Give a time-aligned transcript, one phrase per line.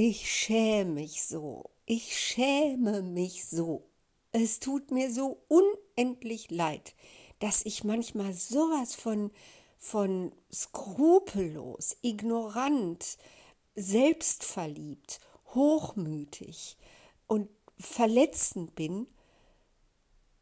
[0.00, 1.70] Ich schäme mich so.
[1.84, 3.90] Ich schäme mich so.
[4.30, 6.94] Es tut mir so unendlich leid,
[7.40, 9.32] dass ich manchmal sowas von,
[9.76, 13.18] von skrupellos, ignorant,
[13.74, 16.76] selbstverliebt, hochmütig
[17.26, 19.08] und verletzend bin.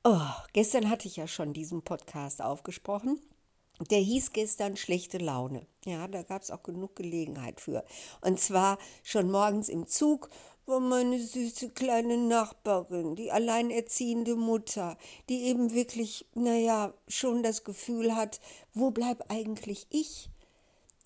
[0.04, 3.22] Oh, gestern hatte ich ja schon diesen Podcast aufgesprochen.
[3.90, 5.66] Der hieß gestern schlechte Laune.
[5.84, 7.84] Ja, da gab es auch genug Gelegenheit für.
[8.22, 10.30] Und zwar schon morgens im Zug
[10.64, 14.96] war meine süße kleine Nachbarin, die alleinerziehende Mutter,
[15.28, 18.40] die eben wirklich, naja, schon das Gefühl hat,
[18.74, 20.28] wo bleib eigentlich ich?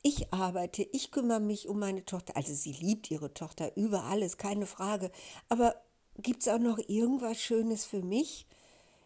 [0.03, 2.37] Ich arbeite, ich kümmere mich um meine Tochter.
[2.37, 5.11] Also sie liebt ihre Tochter über alles, keine Frage.
[5.51, 5.75] Aber
[6.17, 8.47] gibt es auch noch irgendwas Schönes für mich?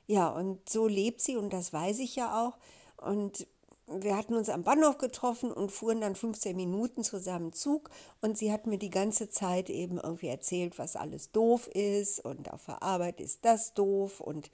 [0.07, 2.59] Ja, und so lebt sie und das weiß ich ja auch.
[3.05, 3.47] Und
[3.87, 7.91] wir hatten uns am Bahnhof getroffen und fuhren dann 15 Minuten zusammen Zug
[8.23, 12.51] und sie hat mir die ganze Zeit eben irgendwie erzählt, was alles doof ist und
[12.51, 14.51] auf der Arbeit ist das doof und,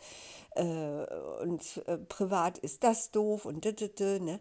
[0.56, 1.06] äh,
[1.42, 4.40] und äh, privat ist das doof und d, ne?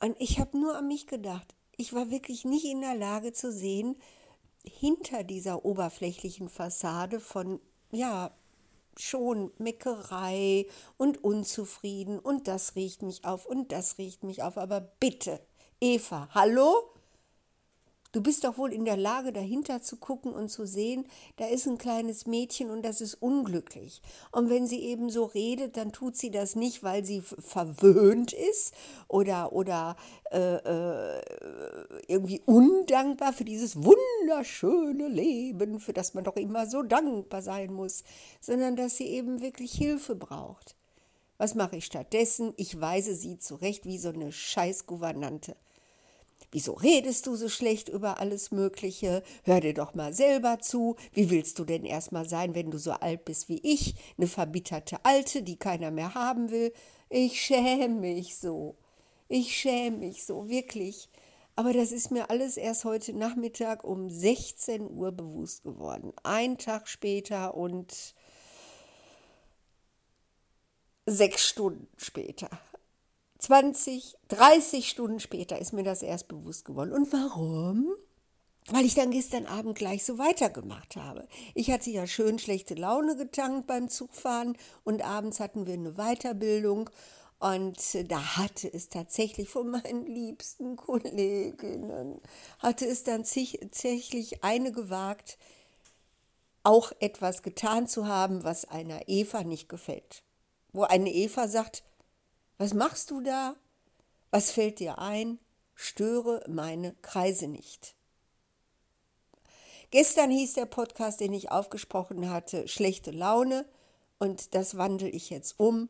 [0.00, 1.54] Und ich habe nur an mich gedacht.
[1.76, 3.96] Ich war wirklich nicht in der Lage zu sehen,
[4.64, 8.30] hinter dieser oberflächlichen Fassade von, ja,
[9.00, 14.58] schon Meckerei und unzufrieden und das riecht mich auf und das riecht mich auf.
[14.58, 15.40] Aber bitte,
[15.80, 16.92] Eva, hallo?
[18.10, 21.04] Du bist doch wohl in der Lage, dahinter zu gucken und zu sehen,
[21.36, 24.00] da ist ein kleines Mädchen und das ist unglücklich.
[24.32, 28.72] Und wenn sie eben so redet, dann tut sie das nicht, weil sie verwöhnt ist
[29.08, 29.94] oder, oder
[30.30, 31.22] äh, äh,
[32.06, 38.04] irgendwie undankbar für dieses wunderschöne Leben, für das man doch immer so dankbar sein muss,
[38.40, 40.76] sondern dass sie eben wirklich Hilfe braucht.
[41.36, 42.54] Was mache ich stattdessen?
[42.56, 45.56] Ich weise sie zurecht wie so eine Scheißgouvernante.
[46.50, 49.22] Wieso redest du so schlecht über alles Mögliche?
[49.44, 50.96] Hör dir doch mal selber zu.
[51.12, 53.94] Wie willst du denn erstmal sein, wenn du so alt bist wie ich?
[54.16, 56.72] Eine verbitterte Alte, die keiner mehr haben will?
[57.10, 58.76] Ich schäme mich so.
[59.28, 61.10] Ich schäme mich so, wirklich.
[61.54, 66.12] Aber das ist mir alles erst heute Nachmittag um 16 Uhr bewusst geworden.
[66.22, 68.14] Ein Tag später und
[71.04, 72.48] sechs Stunden später.
[73.38, 76.92] 20, 30 Stunden später ist mir das erst bewusst geworden.
[76.92, 77.88] Und warum?
[78.70, 81.26] Weil ich dann gestern Abend gleich so weitergemacht habe.
[81.54, 86.90] Ich hatte ja schön schlechte Laune getankt beim Zugfahren und abends hatten wir eine Weiterbildung
[87.38, 92.20] und da hatte es tatsächlich von meinen liebsten Kolleginnen,
[92.58, 95.38] hatte es dann tatsächlich eine gewagt,
[96.64, 100.24] auch etwas getan zu haben, was einer Eva nicht gefällt.
[100.72, 101.84] Wo eine Eva sagt,
[102.58, 103.56] was machst du da?
[104.30, 105.38] Was fällt dir ein?
[105.74, 107.94] Störe meine Kreise nicht.
[109.90, 113.64] Gestern hieß der Podcast, den ich aufgesprochen hatte, schlechte Laune
[114.18, 115.88] und das wandle ich jetzt um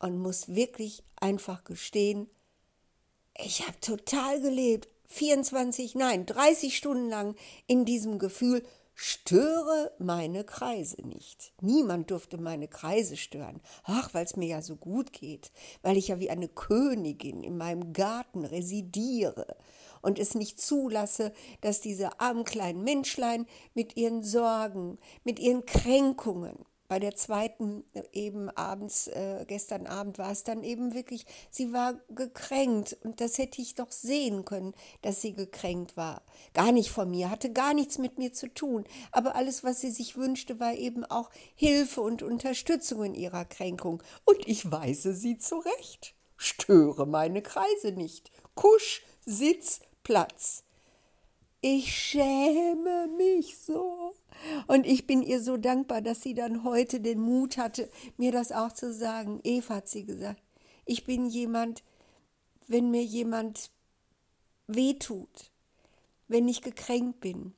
[0.00, 2.28] und muss wirklich einfach gestehen,
[3.40, 7.36] ich habe total gelebt, 24, nein, 30 Stunden lang
[7.66, 8.64] in diesem Gefühl,
[9.00, 11.52] Störe meine Kreise nicht.
[11.60, 13.60] Niemand durfte meine Kreise stören.
[13.84, 17.56] Ach, weil es mir ja so gut geht, weil ich ja wie eine Königin in
[17.56, 19.56] meinem Garten residiere
[20.02, 26.64] und es nicht zulasse, dass diese armen kleinen Menschlein mit ihren Sorgen, mit ihren Kränkungen,
[26.88, 31.72] bei der zweiten äh, eben abends, äh, gestern Abend war es dann eben wirklich, sie
[31.72, 36.22] war gekränkt und das hätte ich doch sehen können, dass sie gekränkt war.
[36.54, 39.90] Gar nicht von mir, hatte gar nichts mit mir zu tun, aber alles, was sie
[39.90, 45.38] sich wünschte, war eben auch Hilfe und Unterstützung in ihrer Kränkung und ich weise sie
[45.38, 46.14] zurecht.
[46.36, 48.30] Störe meine Kreise nicht.
[48.54, 50.64] Kusch, Sitz, Platz.
[51.60, 54.14] Ich schäme mich so.
[54.68, 58.52] Und ich bin ihr so dankbar, dass sie dann heute den Mut hatte, mir das
[58.52, 59.40] auch zu sagen.
[59.42, 60.42] Eva hat sie gesagt,
[60.84, 61.82] ich bin jemand,
[62.68, 63.70] wenn mir jemand
[64.68, 65.50] wehtut,
[66.28, 67.54] wenn ich gekränkt bin,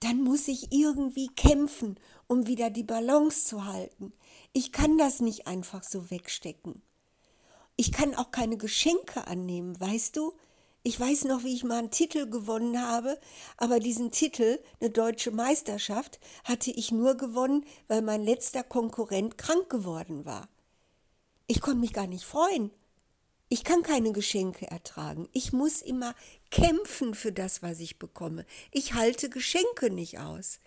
[0.00, 4.12] dann muss ich irgendwie kämpfen, um wieder die Balance zu halten.
[4.52, 6.82] Ich kann das nicht einfach so wegstecken.
[7.76, 10.32] Ich kann auch keine Geschenke annehmen, weißt du?
[10.86, 13.18] Ich weiß noch, wie ich mal einen Titel gewonnen habe,
[13.56, 19.70] aber diesen Titel, eine deutsche Meisterschaft, hatte ich nur gewonnen, weil mein letzter Konkurrent krank
[19.70, 20.46] geworden war.
[21.46, 22.70] Ich konnte mich gar nicht freuen.
[23.48, 25.26] Ich kann keine Geschenke ertragen.
[25.32, 26.14] Ich muss immer
[26.50, 28.44] kämpfen für das, was ich bekomme.
[28.70, 30.60] Ich halte Geschenke nicht aus.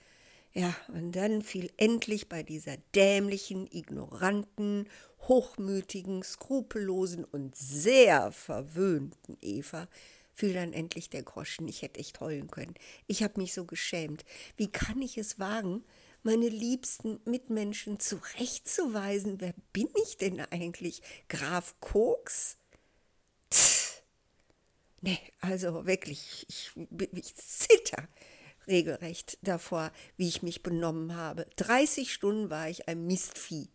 [0.57, 4.89] Ja, und dann fiel endlich bei dieser dämlichen, ignoranten,
[5.27, 9.87] hochmütigen, skrupellosen und sehr verwöhnten Eva
[10.33, 11.67] fiel dann endlich der Groschen.
[11.67, 12.73] Ich hätte echt heulen können.
[13.05, 14.25] Ich habe mich so geschämt.
[14.55, 15.83] Wie kann ich es wagen,
[16.23, 19.39] meine liebsten Mitmenschen zurechtzuweisen?
[19.39, 21.03] Wer bin ich denn eigentlich?
[21.29, 22.57] Graf Koks?
[23.51, 24.01] Tch.
[25.01, 26.71] Nee, also wirklich, ich,
[27.13, 28.07] ich zitter
[28.67, 31.45] regelrecht davor, wie ich mich benommen habe.
[31.57, 33.69] 30 Stunden war ich ein Mistvieh.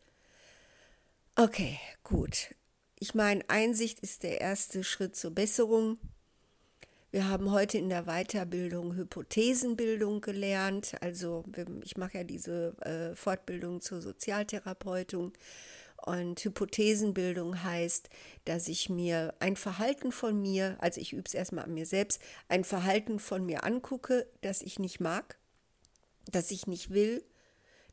[1.34, 2.54] Okay, gut.
[2.98, 5.98] Ich meine, Einsicht ist der erste Schritt zur Besserung.
[7.10, 10.94] Wir haben heute in der Weiterbildung Hypothesenbildung gelernt.
[11.02, 11.44] Also
[11.84, 15.32] ich mache ja diese äh, Fortbildung zur Sozialtherapeutin.
[16.04, 18.08] Und Hypothesenbildung heißt,
[18.44, 22.20] dass ich mir ein Verhalten von mir, also ich übe es erstmal an mir selbst,
[22.48, 25.38] ein Verhalten von mir angucke, das ich nicht mag,
[26.26, 27.24] das ich nicht will,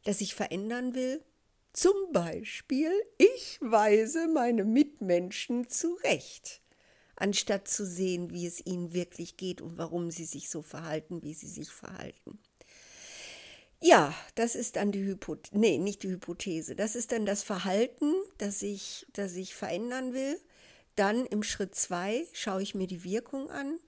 [0.05, 1.23] das ich verändern will.
[1.71, 6.61] Zum Beispiel, ich weise meine Mitmenschen zurecht,
[7.15, 11.35] anstatt zu sehen, wie es ihnen wirklich geht und warum sie sich so verhalten, wie
[11.35, 12.39] sie sich verhalten.
[13.81, 18.13] Ja, das ist dann die Hypothese, nee, nicht die Hypothese, das ist dann das Verhalten,
[18.37, 20.37] das ich, das ich verändern will.
[20.95, 23.79] Dann im Schritt zwei schaue ich mir die Wirkung an.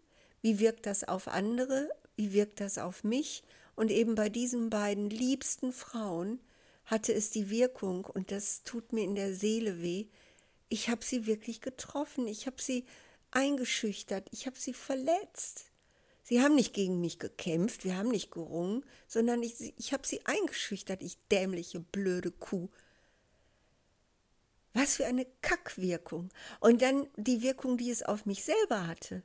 [0.41, 1.89] Wie wirkt das auf andere?
[2.15, 3.43] Wie wirkt das auf mich?
[3.75, 6.39] Und eben bei diesen beiden liebsten Frauen
[6.85, 10.07] hatte es die Wirkung, und das tut mir in der Seele weh,
[10.69, 12.85] ich habe sie wirklich getroffen, ich habe sie
[13.31, 15.70] eingeschüchtert, ich habe sie verletzt.
[16.23, 20.25] Sie haben nicht gegen mich gekämpft, wir haben nicht gerungen, sondern ich, ich habe sie
[20.25, 22.69] eingeschüchtert, ich dämliche, blöde Kuh.
[24.73, 26.29] Was für eine Kackwirkung.
[26.59, 29.23] Und dann die Wirkung, die es auf mich selber hatte.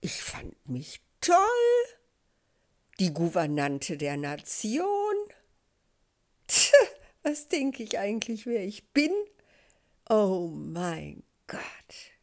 [0.00, 1.36] Ich fand mich toll.
[2.98, 5.14] Die Gouvernante der Nation.
[6.46, 6.72] Tch,
[7.22, 9.12] was denke ich eigentlich, wer ich bin?
[10.08, 12.15] Oh mein Gott.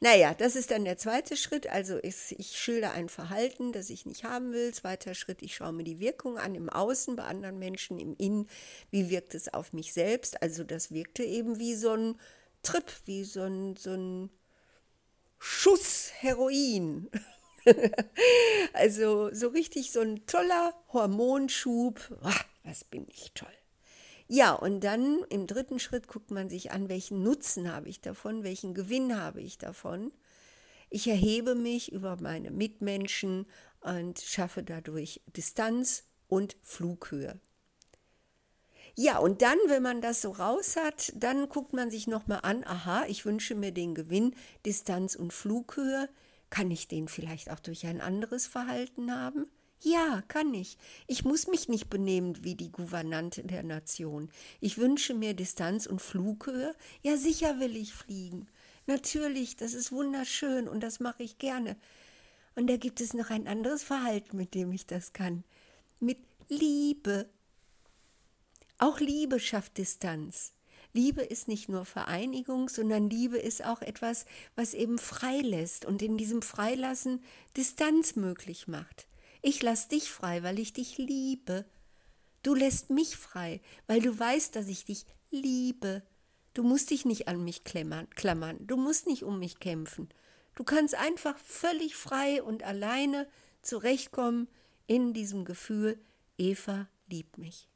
[0.00, 1.68] Naja, das ist dann der zweite Schritt.
[1.68, 4.72] Also ich, schilder ein Verhalten, das ich nicht haben will.
[4.74, 8.48] Zweiter Schritt, ich schaue mir die Wirkung an im Außen, bei anderen Menschen, im Innen.
[8.90, 10.42] Wie wirkt es auf mich selbst?
[10.42, 12.20] Also das wirkte eben wie so ein
[12.62, 14.30] Trip, wie so ein, so ein
[15.38, 17.08] Schuss Heroin.
[18.72, 22.00] also so richtig so ein toller Hormonschub.
[22.64, 23.57] Was bin ich toll.
[24.30, 28.44] Ja, und dann im dritten Schritt guckt man sich an, welchen Nutzen habe ich davon,
[28.44, 30.12] welchen Gewinn habe ich davon.
[30.90, 33.46] Ich erhebe mich über meine Mitmenschen
[33.80, 37.40] und schaffe dadurch Distanz und Flughöhe.
[38.94, 42.64] Ja, und dann, wenn man das so raus hat, dann guckt man sich nochmal an,
[42.64, 44.34] aha, ich wünsche mir den Gewinn
[44.66, 46.08] Distanz und Flughöhe.
[46.50, 49.46] Kann ich den vielleicht auch durch ein anderes Verhalten haben?
[49.80, 50.76] Ja, kann ich.
[51.06, 54.30] Ich muss mich nicht benehmen wie die Gouvernante der Nation.
[54.60, 56.74] Ich wünsche mir Distanz und Flughöhe.
[57.02, 58.48] Ja, sicher will ich fliegen.
[58.86, 61.76] Natürlich, das ist wunderschön und das mache ich gerne.
[62.56, 65.44] Und da gibt es noch ein anderes Verhalten, mit dem ich das kann.
[66.00, 67.28] Mit Liebe.
[68.78, 70.52] Auch Liebe schafft Distanz.
[70.92, 74.24] Liebe ist nicht nur Vereinigung, sondern Liebe ist auch etwas,
[74.56, 77.22] was eben freilässt und in diesem Freilassen
[77.56, 79.06] Distanz möglich macht.
[79.42, 81.64] Ich lass dich frei, weil ich dich liebe.
[82.42, 86.02] Du lässt mich frei, weil du weißt, dass ich dich liebe.
[86.54, 90.08] Du musst dich nicht an mich klammern, du musst nicht um mich kämpfen.
[90.54, 93.28] Du kannst einfach völlig frei und alleine
[93.62, 94.48] zurechtkommen
[94.86, 96.00] in diesem Gefühl,
[96.36, 97.68] Eva liebt mich.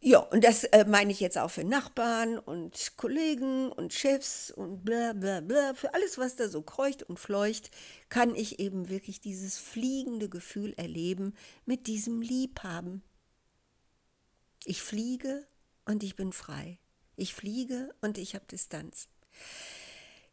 [0.00, 4.84] Ja, und das äh, meine ich jetzt auch für Nachbarn und Kollegen und Chefs und
[4.84, 5.74] bla bla bla.
[5.74, 7.70] Für alles, was da so kreucht und fleucht,
[8.08, 11.34] kann ich eben wirklich dieses fliegende Gefühl erleben
[11.64, 13.02] mit diesem Liebhaben.
[14.64, 15.46] Ich fliege
[15.86, 16.78] und ich bin frei.
[17.16, 19.08] Ich fliege und ich habe Distanz.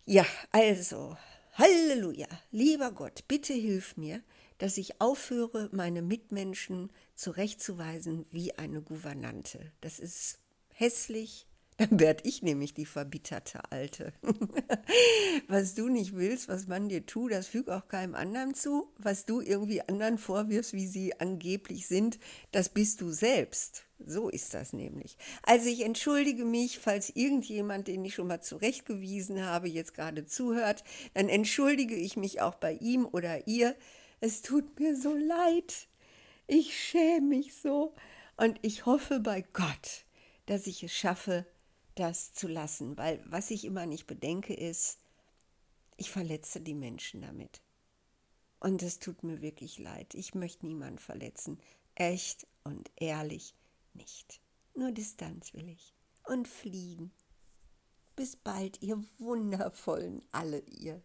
[0.05, 1.15] Ja, also,
[1.53, 4.21] Halleluja, lieber Gott, bitte hilf mir,
[4.57, 9.71] dass ich aufhöre, meine Mitmenschen zurechtzuweisen wie eine Gouvernante.
[9.81, 11.47] Das ist hässlich.
[11.77, 14.13] Dann werde ich nämlich die verbitterte Alte.
[15.47, 18.93] was du nicht willst, was man dir tut, das füg auch keinem anderen zu.
[18.97, 22.19] Was du irgendwie anderen vorwirfst, wie sie angeblich sind,
[22.51, 23.85] das bist du selbst.
[24.05, 25.17] So ist das nämlich.
[25.43, 30.83] Also ich entschuldige mich, falls irgendjemand, den ich schon mal zurechtgewiesen habe, jetzt gerade zuhört,
[31.13, 33.75] dann entschuldige ich mich auch bei ihm oder ihr.
[34.23, 35.89] Es tut mir so leid.
[36.47, 37.93] Ich schäme mich so
[38.37, 40.05] und ich hoffe bei Gott,
[40.45, 41.45] dass ich es schaffe,
[41.95, 44.99] das zu lassen, weil was ich immer nicht bedenke ist,
[45.97, 47.61] ich verletze die Menschen damit.
[48.61, 50.13] Und es tut mir wirklich leid.
[50.13, 51.59] Ich möchte niemanden verletzen.
[51.93, 53.55] Echt und ehrlich
[53.93, 54.39] nicht.
[54.73, 55.93] Nur Distanz will ich.
[56.23, 57.11] Und fliegen.
[58.15, 61.03] Bis bald, ihr wundervollen alle ihr.